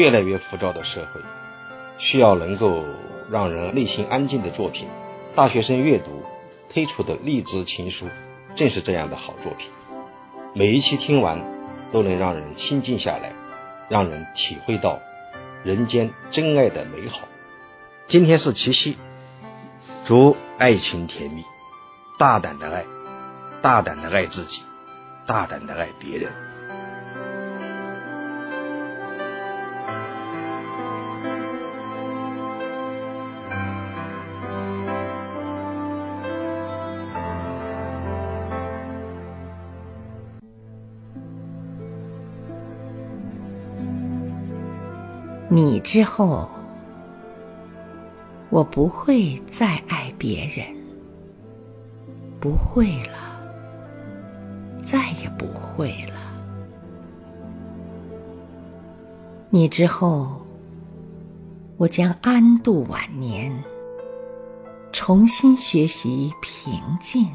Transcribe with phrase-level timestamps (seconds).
[0.00, 1.20] 越来越浮躁的社会，
[1.98, 2.82] 需要能够
[3.30, 4.88] 让人内心安静的作品。
[5.36, 6.22] 大学生阅读
[6.72, 8.06] 推出的励志情书，
[8.56, 9.70] 正是这样的好作品。
[10.54, 11.44] 每一期听完，
[11.92, 13.34] 都能让人心静下来，
[13.90, 14.98] 让人体会到
[15.64, 17.28] 人间真爱的美好。
[18.06, 18.96] 今天是七夕，
[20.06, 21.44] 祝爱情甜蜜，
[22.18, 22.86] 大胆的爱，
[23.60, 24.62] 大胆的爱自己，
[25.26, 26.32] 大胆的爱别人。
[45.52, 46.48] 你之后，
[48.50, 50.64] 我不会再爱别人，
[52.38, 53.42] 不会了，
[54.80, 56.20] 再也不会了。
[59.48, 60.40] 你之后，
[61.78, 63.52] 我将安度晚年，
[64.92, 67.26] 重新学习平静。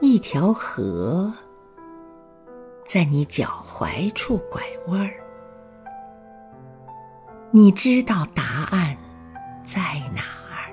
[0.00, 1.32] 一条河。
[2.94, 5.14] 在你脚踝处拐弯儿，
[7.50, 8.96] 你知道答案
[9.64, 9.80] 在
[10.14, 10.70] 哪儿？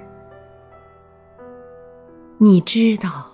[2.38, 3.26] 你知道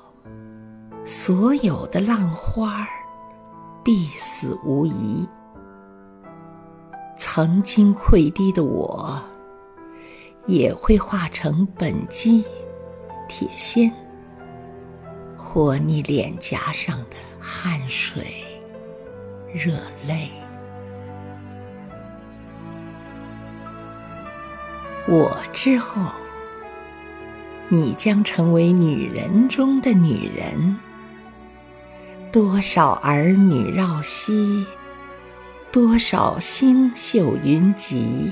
[1.03, 2.87] 所有的浪花儿
[3.83, 5.27] 必死无疑。
[7.17, 9.21] 曾经溃堤的我，
[10.45, 12.45] 也会化成本基
[13.27, 13.91] 铁锨，
[15.35, 18.45] 或你脸颊上的汗水。
[19.57, 19.73] 热
[20.07, 20.29] 泪，
[25.07, 26.11] 我之后，
[27.67, 30.77] 你将成为女人中的女人。
[32.31, 34.67] 多少儿女绕膝，
[35.71, 38.31] 多少星宿云集，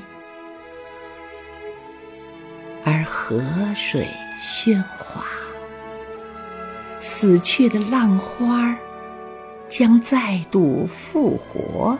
[2.83, 3.41] 而河
[3.73, 4.07] 水
[4.39, 5.25] 喧哗，
[6.99, 8.77] 死去的浪花儿。
[9.67, 11.97] 将再度复活，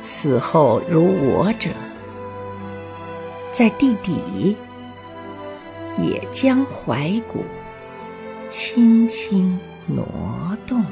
[0.00, 1.70] 死后如我者，
[3.52, 4.56] 在地底
[5.98, 7.44] 也将怀骨
[8.48, 10.82] 轻轻挪动。